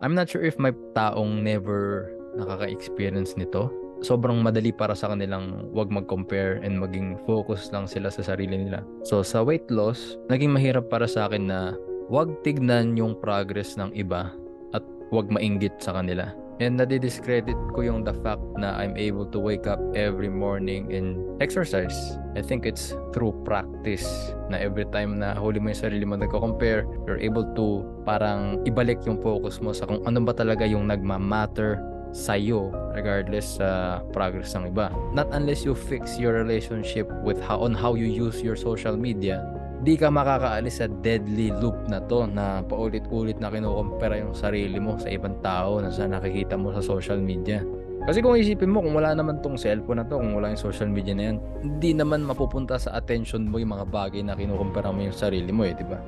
[0.00, 3.68] I'm not sure if may taong never nakaka-experience nito.
[4.00, 8.80] Sobrang madali para sa kanilang wag mag-compare and maging focus lang sila sa sarili nila.
[9.04, 11.76] So sa weight loss, naging mahirap para sa akin na
[12.08, 14.32] wag tignan yung progress ng iba
[14.72, 14.80] at
[15.12, 16.32] wag mainggit sa kanila.
[16.60, 21.16] And nadidiscredit ko yung the fact na I'm able to wake up every morning and
[21.40, 21.96] exercise.
[22.36, 24.04] I think it's through practice
[24.52, 29.00] na every time na huli mo yung sarili mo nagko-compare, you're able to parang ibalik
[29.08, 31.80] yung focus mo sa kung ano ba talaga yung nagma-matter
[32.12, 34.92] sa'yo regardless sa progress ng iba.
[35.16, 39.40] Not unless you fix your relationship with how on how you use your social media
[39.80, 45.00] di ka makakaalis sa deadly loop na to na paulit-ulit na kinukumpara yung sarili mo
[45.00, 47.64] sa ibang tao na sa nakikita mo sa social media.
[48.04, 50.88] Kasi kung isipin mo, kung wala naman tong cellphone na to, kung wala yung social
[50.88, 55.00] media na yan, hindi naman mapupunta sa attention mo yung mga bagay na kinukumpara mo
[55.00, 56.00] yung sarili mo eh, di ba?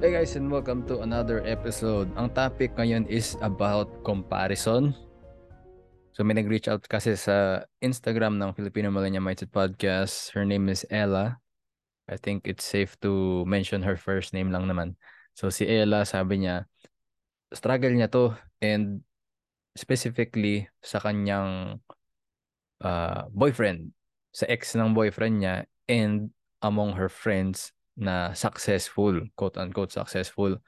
[0.00, 2.08] Hey guys and welcome to another episode.
[2.16, 4.96] Ang topic ngayon is about comparison
[6.14, 10.30] So may nag-reach out kasi sa Instagram ng Filipino Millennial Mindset Podcast.
[10.30, 11.42] Her name is Ella.
[12.06, 14.94] I think it's safe to mention her first name lang naman.
[15.34, 16.70] So si Ella, sabi niya,
[17.50, 18.30] struggle niya to
[18.62, 19.02] and
[19.74, 21.82] specifically sa kanyang
[22.78, 23.90] uh, boyfriend,
[24.30, 26.30] sa ex ng boyfriend niya and
[26.62, 30.62] among her friends na successful, quote-unquote successful.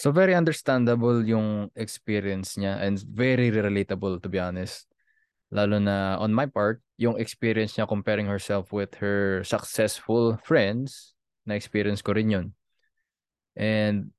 [0.00, 4.88] So very understandable yung experience niya and very relatable to be honest.
[5.52, 11.12] Lalo na on my part, yung experience niya comparing herself with her successful friends,
[11.44, 12.46] na experience ko rin yun.
[13.60, 14.16] And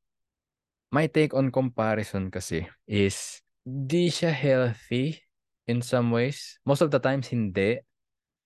[0.93, 5.17] my take on comparison kasi is di siya healthy
[5.66, 6.61] in some ways.
[6.61, 7.81] Most of the times hindi.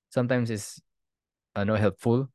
[0.08, 0.80] Sometimes is
[1.52, 2.32] ano helpful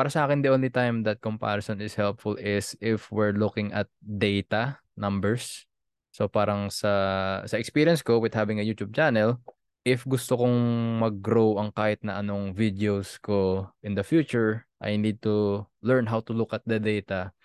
[0.00, 3.84] para sa akin, the only time that comparison is helpful is if we're looking at
[4.00, 5.68] data, numbers.
[6.16, 9.36] So parang sa sa experience ko with having a YouTube channel,
[9.84, 10.56] if gusto kong
[11.04, 16.24] mag-grow ang kahit na anong videos ko in the future, I need to learn how
[16.24, 17.36] to look at the data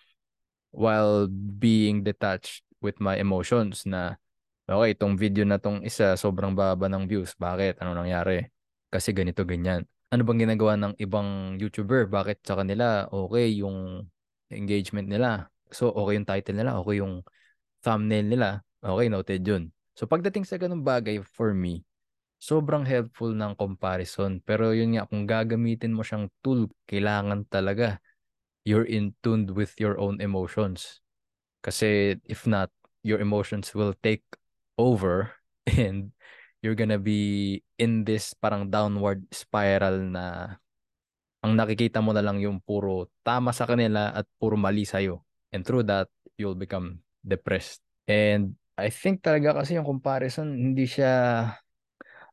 [0.71, 1.27] while
[1.59, 4.15] being detached with my emotions na
[4.63, 7.35] okay, itong video na tong isa sobrang baba ng views.
[7.35, 7.83] Bakit?
[7.83, 8.47] Ano nangyari?
[8.87, 9.83] Kasi ganito ganyan
[10.13, 12.09] ano bang ginagawa ng ibang YouTuber?
[12.09, 14.05] Bakit sa kanila okay yung
[14.53, 15.49] engagement nila?
[15.73, 17.25] So, okay yung title nila, okay yung
[17.81, 18.49] thumbnail nila.
[18.85, 19.73] Okay, noted yun.
[19.97, 21.81] So, pagdating sa ganung bagay, for me,
[22.37, 24.37] sobrang helpful ng comparison.
[24.45, 27.97] Pero yun nga, kung gagamitin mo siyang tool, kailangan talaga
[28.65, 31.01] you're in tune with your own emotions.
[31.61, 32.69] Kasi if not,
[33.05, 34.25] your emotions will take
[34.77, 35.33] over
[35.69, 36.11] and
[36.65, 40.57] you're gonna be in this parang downward spiral na
[41.45, 45.21] ang nakikita mo na lang yung puro tama sa kanila at puro mali sa'yo.
[45.53, 46.09] And through that,
[46.41, 47.85] you'll become depressed.
[48.09, 51.45] And I think talaga kasi yung comparison, hindi siya...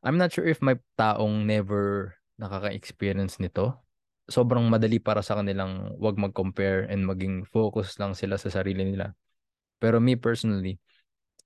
[0.01, 3.85] I'm not sure if may taong never nakaka-experience nito.
[4.25, 9.13] Sobrang madali para sa kanilang wag mag-compare and maging focus lang sila sa sarili nila.
[9.77, 10.81] Pero me personally,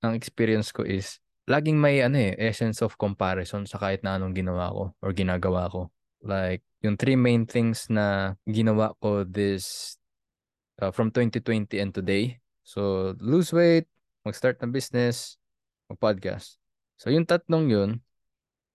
[0.00, 4.36] ang experience ko is laging may ano eh, essence of comparison sa kahit na anong
[4.36, 5.88] ginawa ko or ginagawa ko.
[6.20, 9.96] Like, yung three main things na ginawa ko this
[10.78, 12.38] uh, from 2020 and today.
[12.62, 13.88] So, lose weight,
[14.28, 15.40] mag-start ng business,
[15.88, 16.60] mag-podcast.
[17.00, 17.90] So, yung tatlong yun,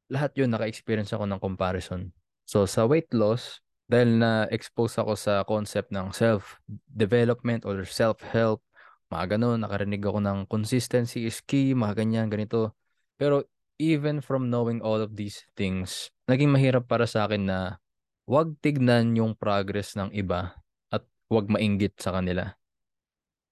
[0.10, 2.10] lahat yun naka-experience ako ng comparison.
[2.50, 8.66] So, sa weight loss, dahil na-expose ako sa concept ng self-development or self-help,
[9.13, 12.74] mga ganun, nakarinig ako ng consistency is key, mga ganyan, ganito.
[13.22, 13.46] Pero
[13.78, 17.59] even from knowing all of these things, naging mahirap para sa akin na
[18.25, 20.57] wag tignan yung progress ng iba
[20.90, 22.57] at wag mainggit sa kanila.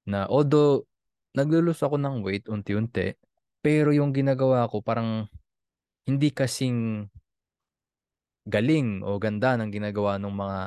[0.10, 0.90] Na although
[1.38, 3.14] naglulus ako ng weight unti-unti,
[3.62, 5.30] pero yung ginagawa ko parang
[6.10, 7.06] hindi kasing
[8.50, 10.60] galing o ganda ng ginagawa ng mga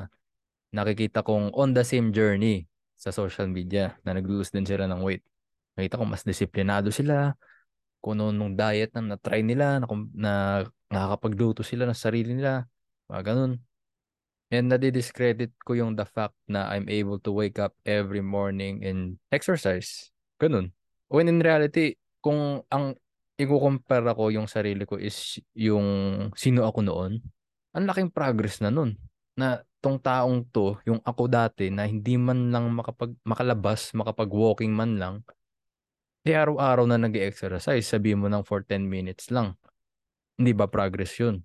[0.71, 2.71] nakikita kong on the same journey
[3.05, 5.21] sa social media na nag-lose din sila ng weight.
[5.77, 7.37] Nakita ko mas disiplinado sila,
[8.01, 9.87] kung ano nung diet na na-try nila, na,
[10.17, 10.33] na
[10.89, 12.65] nakakapagluto sila ng sarili nila,
[13.13, 13.53] mga ganun.
[14.49, 19.21] And nadidiscredit ko yung the fact na I'm able to wake up every morning and
[19.29, 20.09] exercise.
[20.41, 20.73] Ganun.
[21.13, 22.97] When in reality, kung ang
[23.37, 25.85] ikukumpara ko yung sarili ko is yung
[26.39, 27.13] sino ako noon,
[27.75, 28.95] ang laking progress na nun.
[29.35, 34.97] Na tong taong to, yung ako dati na hindi man lang makapag makalabas, makapag-walking man
[34.97, 35.15] lang,
[36.25, 39.61] eh araw-araw na nag-exercise, sabi mo ng for 10 minutes lang.
[40.41, 41.45] Hindi ba progress yun?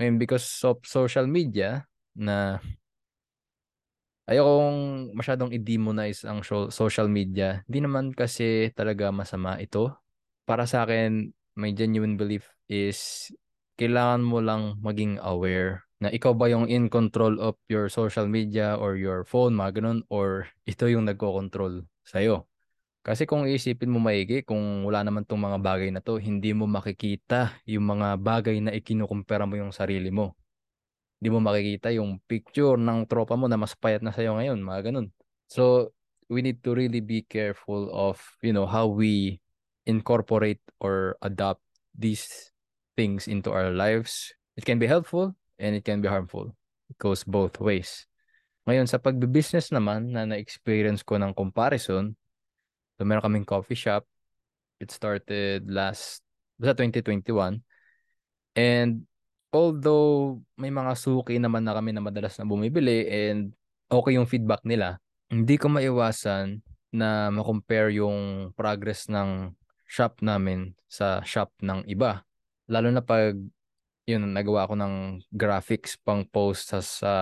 [0.00, 1.84] Ngayon, because of social media,
[2.16, 2.58] na
[4.28, 7.64] ayokong masyadong i-demonize ang social media.
[7.68, 9.92] Hindi naman kasi talaga masama ito.
[10.44, 13.28] Para sa akin, my genuine belief is
[13.76, 18.78] kailangan mo lang maging aware na ikaw ba yung in control of your social media
[18.78, 22.46] or your phone, mga ganun, or ito yung nagko-control sa'yo.
[23.02, 26.68] Kasi kung iisipin mo maigi, kung wala naman tong mga bagay na to, hindi mo
[26.68, 30.36] makikita yung mga bagay na ikinukumpara mo yung sarili mo.
[31.18, 34.92] Hindi mo makikita yung picture ng tropa mo na mas payat na sa'yo ngayon, mga
[34.92, 35.08] ganun.
[35.48, 35.94] So,
[36.28, 39.40] we need to really be careful of, you know, how we
[39.88, 41.64] incorporate or adopt
[41.96, 42.52] these
[42.92, 44.36] things into our lives.
[44.54, 46.54] It can be helpful and it can be harmful.
[46.88, 48.06] It goes both ways.
[48.64, 52.14] Ngayon, sa pagbe-business naman na na-experience ko ng comparison,
[52.96, 54.06] so meron kaming coffee shop.
[54.78, 56.22] It started last,
[56.56, 57.60] basta 2021.
[58.54, 59.08] And
[59.50, 63.56] although may mga suki naman na kami na madalas na bumibili and
[63.88, 65.00] okay yung feedback nila,
[65.32, 66.60] hindi ko maiwasan
[66.92, 69.52] na ma-compare yung progress ng
[69.88, 72.24] shop namin sa shop ng iba.
[72.68, 73.32] Lalo na pag
[74.08, 77.12] yun, nagawa ko ng graphics pang post sa, sa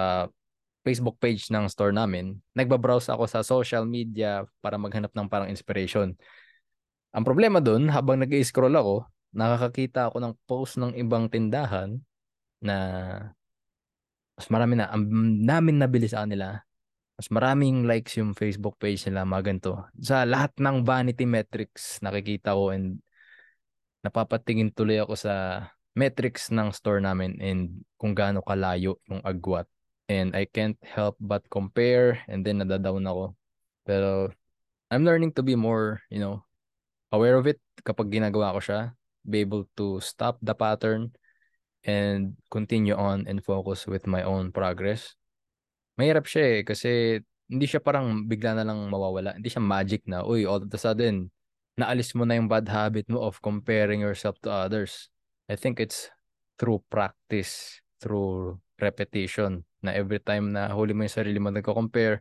[0.86, 2.38] Facebook page ng store namin.
[2.54, 6.14] Nagbabrowse ako sa social media para maghanap ng parang inspiration.
[7.10, 9.02] Ang problema dun, habang nag-scroll ako,
[9.34, 11.98] nakakakita ako ng post ng ibang tindahan
[12.62, 12.76] na
[14.38, 15.02] mas marami na, ang
[15.42, 16.54] namin nabili sa kanila,
[17.18, 19.72] mas maraming likes yung Facebook page nila, mga ganito.
[19.98, 23.02] Sa lahat ng vanity metrics nakikita ko and
[24.06, 25.66] napapatingin tuloy ako sa
[25.96, 29.64] metrics ng store namin and kung gaano kalayo yung agwat.
[30.06, 33.34] And I can't help but compare and then nadadown ako.
[33.88, 34.30] Pero
[34.92, 36.46] I'm learning to be more, you know,
[37.10, 38.80] aware of it kapag ginagawa ko siya.
[39.26, 41.10] Be able to stop the pattern
[41.82, 45.18] and continue on and focus with my own progress.
[45.98, 47.18] Mahirap siya eh kasi
[47.50, 49.34] hindi siya parang bigla na lang mawawala.
[49.34, 51.30] Hindi siya magic na, uy, all of a sudden,
[51.78, 55.10] naalis mo na yung bad habit mo of comparing yourself to others.
[55.46, 56.10] I think it's
[56.58, 62.20] through practice, through repetition, na every time na huli mo yung sarili mo nagko-compare,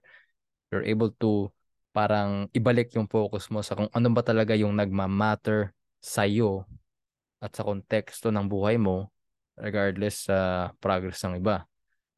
[0.69, 1.49] you're able to
[1.95, 5.71] parang ibalik yung focus mo sa kung ano ba talaga yung nagma-matter
[6.03, 6.67] sa'yo
[7.39, 9.09] at sa konteksto ng buhay mo
[9.55, 11.63] regardless sa progress ng iba.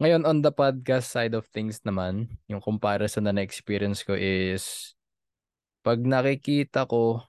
[0.01, 4.93] Ngayon, on the podcast side of things naman, yung comparison na na-experience ko is
[5.85, 7.21] pag nakikita ko,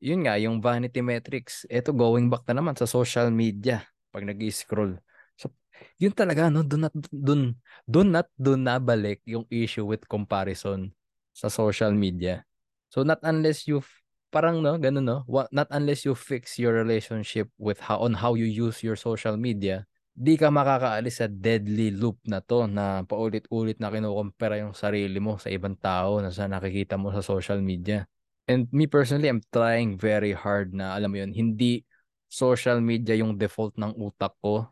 [0.00, 4.96] yun nga, yung vanity metrics, eto going back na naman sa social media pag nag-scroll.
[5.36, 5.52] So,
[6.00, 6.64] yun talaga, no?
[6.64, 7.42] Doon at doon,
[7.84, 10.92] doon at doon nabalik yung issue with comparison
[11.36, 12.44] sa social media.
[12.88, 13.84] So, not unless you
[14.32, 15.18] parang no, ganun no.
[15.52, 19.88] Not unless you fix your relationship with how on how you use your social media,
[20.16, 25.36] di ka makakaalis sa deadly loop na to na paulit-ulit na kinukumpara yung sarili mo
[25.36, 28.08] sa ibang tao na sa nakikita mo sa social media.
[28.46, 31.82] And me personally, I'm trying very hard na alam mo yun, hindi
[32.30, 34.70] social media yung default ng utak ko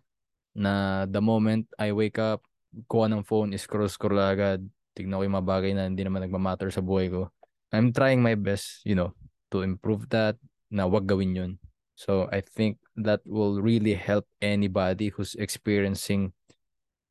[0.54, 2.46] na the moment I wake up,
[2.86, 4.62] kuha ng phone, scroll-scroll agad,
[4.94, 7.30] tignan ko yung mga bagay na hindi naman nagmamatter sa buhay ko.
[7.74, 9.10] I'm trying my best, you know,
[9.50, 10.38] to improve that
[10.70, 11.52] na wag gawin yun.
[11.98, 16.34] So I think that will really help anybody who's experiencing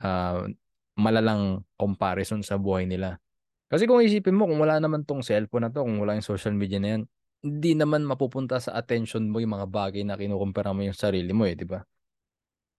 [0.04, 0.48] uh,
[1.00, 3.23] malalang comparison sa buhay nila.
[3.72, 6.54] Kasi kung isipin mo, kung wala naman tong cellphone na to, kung wala yung social
[6.54, 7.02] media na yan,
[7.44, 11.44] hindi naman mapupunta sa attention mo yung mga bagay na kinukumpara mo yung sarili mo
[11.44, 11.84] eh, di ba?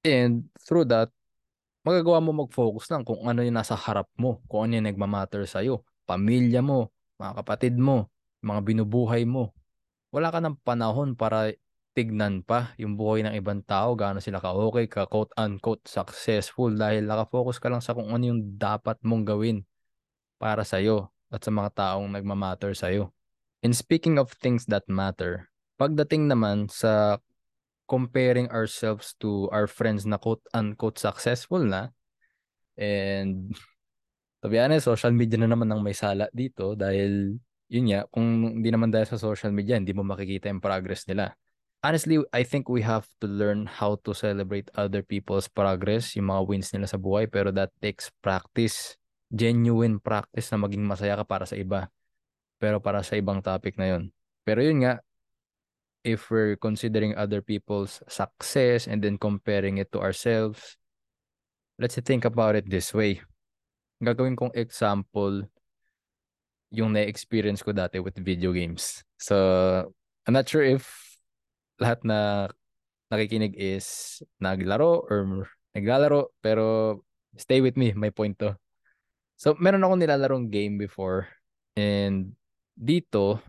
[0.05, 1.13] And through that,
[1.85, 5.85] magagawa mo mag-focus lang kung ano yung nasa harap mo, kung ano yung nagmamatter sa'yo,
[6.09, 6.89] pamilya mo,
[7.21, 8.09] mga kapatid mo,
[8.41, 9.53] mga binubuhay mo.
[10.13, 11.53] Wala ka ng panahon para
[11.93, 17.61] tignan pa yung buhay ng ibang tao, gaano sila ka-okay, ka quote-unquote successful dahil nakafocus
[17.61, 19.63] ka lang sa kung ano yung dapat mong gawin
[20.45, 23.09] para sa'yo at sa mga taong nagmamatter sa'yo.
[23.65, 25.49] And speaking of things that matter,
[25.81, 27.17] pagdating naman sa
[27.89, 31.97] comparing ourselves to our friends na quote-unquote successful na,
[32.77, 33.57] and
[34.45, 37.41] to be honest, social media na naman ang may sala dito dahil
[37.73, 41.33] yun nga, kung hindi naman dahil sa social media, hindi mo makikita yung progress nila.
[41.81, 46.43] Honestly, I think we have to learn how to celebrate other people's progress, yung mga
[46.45, 48.97] wins nila sa buhay, pero that takes practice,
[49.35, 51.91] genuine practice na maging masaya ka para sa iba.
[52.63, 54.15] Pero para sa ibang topic na yun.
[54.47, 55.03] Pero yun nga,
[56.07, 60.79] if we're considering other people's success and then comparing it to ourselves,
[61.83, 63.19] let's think about it this way.
[63.99, 65.43] Gagawin kong example
[66.71, 69.03] yung na-experience ko dati with video games.
[69.19, 69.95] So,
[70.27, 70.87] I'm not sure if
[71.81, 72.51] lahat na
[73.11, 76.99] nakikinig is naglaro or naglalaro, pero
[77.39, 78.59] stay with me, may point to.
[79.35, 81.27] So, meron akong nilalarong game before.
[81.75, 82.39] And
[82.75, 83.43] dito,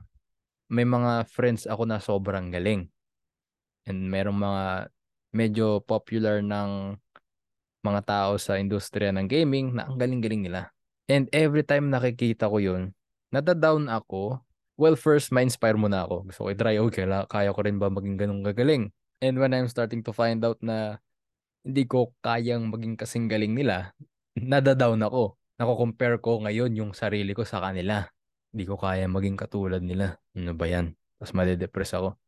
[0.70, 2.90] may mga friends ako na sobrang galing.
[3.86, 4.64] And merong mga
[5.36, 6.98] medyo popular ng
[7.86, 10.74] mga tao sa industriya ng gaming na ang galing-galing nila.
[11.06, 12.98] And every time nakikita ko yun,
[13.30, 14.42] nadadown ako.
[14.74, 16.26] Well, first, ma-inspire muna ako.
[16.28, 18.90] Gusto ko i-try, okay, kaya ko rin ba maging ganun gagaling?
[19.22, 20.98] And when I'm starting to find out na
[21.62, 23.94] hindi ko kayang maging kasing galing nila,
[24.36, 25.38] nadadown ako.
[25.56, 28.04] Nako-compare ko ngayon yung sarili ko sa kanila.
[28.52, 30.20] Hindi ko kaya maging katulad nila.
[30.36, 30.96] Ano ba yan?
[31.16, 32.20] Tapos madedepress ako.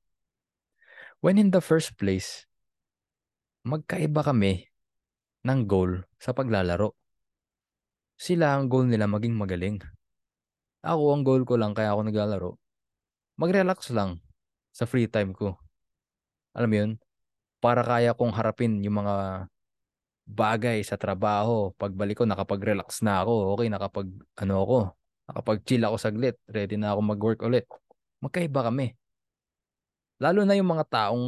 [1.19, 2.47] When in the first place,
[3.67, 4.71] magkaiba kami
[5.43, 6.95] ng goal sa paglalaro.
[8.15, 9.83] Sila ang goal nila maging magaling.
[10.87, 12.51] Ako, ang goal ko lang kaya ako naglalaro,
[13.35, 14.23] mag-relax lang
[14.71, 15.59] sa free time ko.
[16.55, 16.91] Alam mo yun?
[17.59, 19.47] Para kaya kong harapin yung mga
[20.27, 21.71] bagay sa trabaho.
[21.79, 23.55] Pagbalik ko, nakapag-relax na ako.
[23.55, 24.77] Okay, nakapag, ano ako,
[25.31, 26.35] nakapag-chill ako saglit.
[26.51, 27.65] Ready na ako mag-work ulit.
[28.19, 28.91] Magkaiba kami.
[30.19, 31.25] Lalo na yung mga taong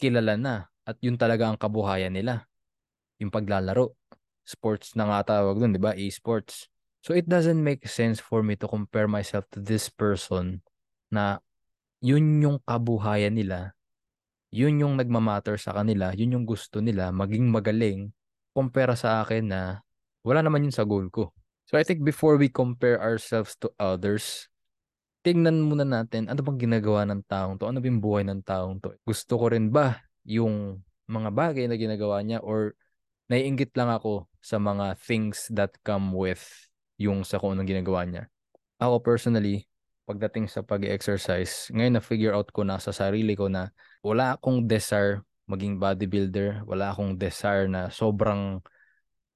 [0.00, 0.54] kilala na
[0.88, 2.48] at yun talaga ang kabuhayan nila.
[3.20, 3.92] Yung paglalaro.
[4.48, 5.92] Sports na nga tawag dun, di ba?
[5.92, 6.72] E-sports.
[7.04, 10.64] So it doesn't make sense for me to compare myself to this person
[11.12, 11.44] na
[12.00, 13.77] yun yung kabuhayan nila
[14.48, 18.12] yun yung nagmamatter sa kanila, yun yung gusto nila, maging magaling,
[18.56, 19.60] kumpara sa akin na
[20.24, 21.30] wala naman yun sa goal ko.
[21.68, 24.48] So I think before we compare ourselves to others,
[25.20, 28.96] tingnan muna natin ano bang ginagawa ng taong to, ano bang buhay ng taong to.
[29.04, 32.72] Gusto ko rin ba yung mga bagay na ginagawa niya or
[33.28, 36.40] naiingit lang ako sa mga things that come with
[36.96, 38.24] yung sa kung anong ginagawa niya.
[38.80, 39.68] Ako personally,
[40.08, 43.68] pagdating sa pag-exercise, ngayon na-figure out ko na sa sarili ko na
[44.02, 48.60] wala akong desire maging bodybuilder, wala akong desire na sobrang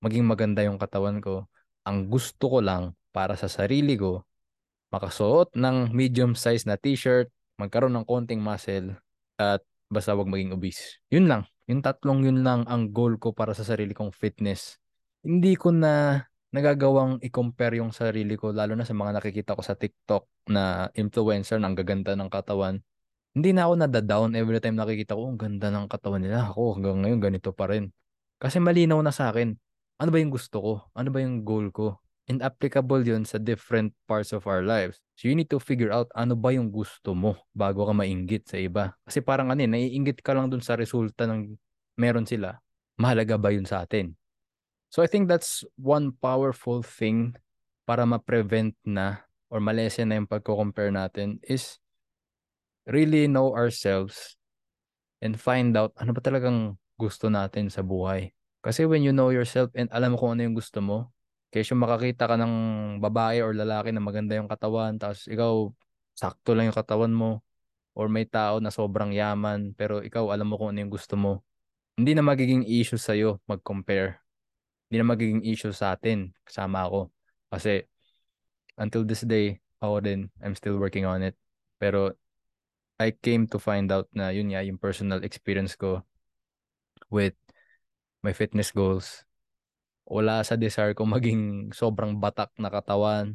[0.04, 1.48] maging maganda yung katawan ko.
[1.88, 4.22] Ang gusto ko lang para sa sarili ko,
[4.92, 8.92] makasuot ng medium size na t-shirt, magkaroon ng konting muscle,
[9.40, 11.00] at basta wag maging obese.
[11.08, 11.42] Yun lang.
[11.66, 14.76] Yung tatlong yun lang ang goal ko para sa sarili kong fitness.
[15.24, 16.20] Hindi ko na
[16.52, 21.56] nagagawang i-compare yung sarili ko lalo na sa mga nakikita ko sa TikTok na influencer
[21.56, 22.84] na ang gaganda ng katawan.
[23.32, 26.52] Hindi na ako nadadown every time nakikita ko, ang ganda ng katawan nila.
[26.52, 27.88] Ako hanggang ngayon ganito pa rin.
[28.36, 29.56] Kasi malinaw na sa akin,
[29.96, 30.72] ano ba yung gusto ko?
[30.92, 31.96] Ano ba yung goal ko?
[32.28, 35.00] And applicable yun sa different parts of our lives.
[35.16, 38.60] So you need to figure out ano ba yung gusto mo bago ka mainggit sa
[38.60, 38.92] iba.
[39.08, 41.56] Kasi parang ano, eh, naiinggit ka lang dun sa resulta ng
[41.96, 42.60] meron sila.
[43.00, 44.12] Mahalaga ba yun sa atin?
[44.92, 47.32] So I think that's one powerful thing
[47.88, 51.80] para ma-prevent na or malesen na yung pagko-compare natin is
[52.86, 54.36] really know ourselves
[55.22, 58.34] and find out ano ba talagang gusto natin sa buhay.
[58.62, 61.10] Kasi when you know yourself and alam mo kung ano yung gusto mo,
[61.50, 62.54] kaysa makakita ka ng
[63.02, 65.68] babae or lalaki na maganda yung katawan, tapos ikaw
[66.14, 67.42] sakto lang yung katawan mo,
[67.92, 71.44] or may tao na sobrang yaman, pero ikaw alam mo kung ano yung gusto mo,
[71.98, 74.22] hindi na magiging issue sa'yo mag-compare
[74.92, 77.08] hindi na magiging issue sa atin, kasama ako.
[77.48, 77.88] Kasi
[78.76, 81.32] until this day, ako din, I'm still working on it.
[81.80, 82.12] Pero
[83.02, 86.06] I came to find out na yun nga, yung personal experience ko
[87.10, 87.34] with
[88.22, 89.26] my fitness goals.
[90.06, 93.34] Wala sa desire ko maging sobrang batak na katawan.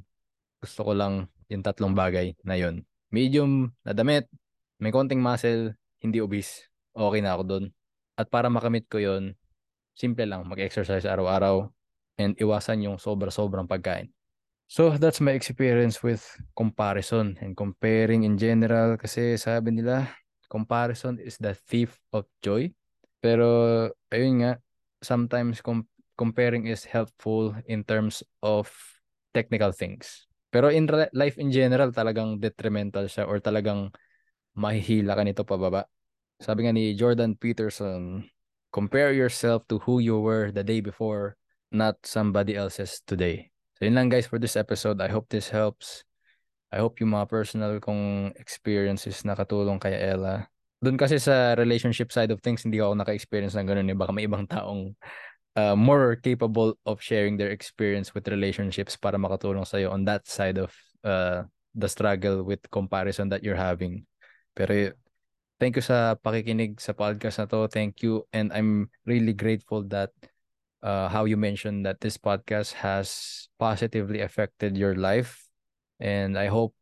[0.64, 2.88] Gusto ko lang yung tatlong bagay na yun.
[3.12, 4.32] Medium na damit,
[4.80, 6.72] may konting muscle, hindi obese.
[6.96, 7.66] Okay na ako doon.
[8.18, 9.36] At para makamit ko yon
[9.94, 11.70] simple lang, mag-exercise araw-araw
[12.18, 14.10] and iwasan yung sobra-sobrang pagkain.
[14.68, 20.12] So, that's my experience with comparison and comparing in general kasi sabi nila,
[20.52, 22.68] comparison is the thief of joy.
[23.24, 24.60] Pero, ayun nga,
[25.00, 25.88] sometimes com-
[26.20, 28.68] comparing is helpful in terms of
[29.32, 30.28] technical things.
[30.52, 33.96] Pero in re- life in general, talagang detrimental siya or talagang
[34.60, 35.88] mahihila ka nito pababa.
[36.44, 38.28] Sabi nga ni Jordan Peterson,
[38.76, 41.40] compare yourself to who you were the day before,
[41.72, 43.48] not somebody else's today.
[43.78, 44.98] So yun lang guys for this episode.
[44.98, 46.02] I hope this helps.
[46.74, 50.50] I hope yung mga personal kong experiences nakatulong kay Ella.
[50.82, 53.90] Doon kasi sa relationship side of things, hindi ako naka-experience ng ganun.
[53.94, 53.98] Eh.
[53.98, 54.98] Baka may ibang taong
[55.58, 60.58] uh, more capable of sharing their experience with relationships para makatulong sa'yo on that side
[60.58, 60.74] of
[61.06, 61.46] uh,
[61.78, 64.06] the struggle with comparison that you're having.
[64.58, 64.98] Pero
[65.62, 67.70] thank you sa pakikinig sa podcast na to.
[67.70, 68.26] Thank you.
[68.34, 70.14] And I'm really grateful that
[70.84, 75.46] uh, how you mentioned that this podcast has positively affected your life.
[76.00, 76.76] And I hope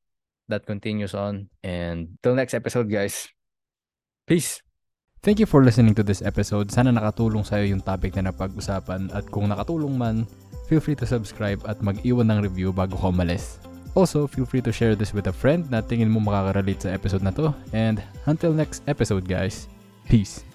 [0.48, 1.50] that continues on.
[1.64, 3.30] And till next episode, guys.
[4.28, 4.62] Peace.
[5.25, 6.70] Thank you for listening to this episode.
[6.70, 9.10] Sana nakatulong sa'yo yung topic na napag-usapan.
[9.10, 10.30] At kung nakatulong man,
[10.70, 13.58] feel free to subscribe at mag-iwan ng review bago ko umalis.
[13.96, 17.24] Also, feel free to share this with a friend na tingin mo makaka-relate sa episode
[17.24, 17.56] na to.
[17.74, 19.66] And until next episode guys,
[20.06, 20.55] peace!